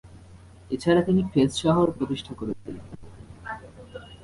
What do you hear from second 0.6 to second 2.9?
এছাড়া তিনি ফেজ শহরও প্রতিষ্ঠা করেছিলেন।